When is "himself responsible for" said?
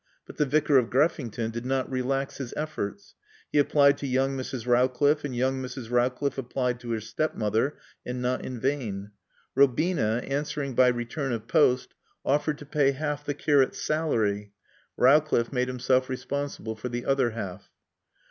15.67-16.89